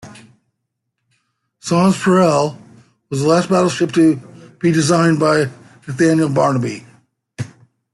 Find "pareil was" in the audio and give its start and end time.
1.95-3.21